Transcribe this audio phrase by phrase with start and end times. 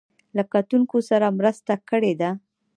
[0.35, 2.31] له کتونکو سره مرسته کړې ده.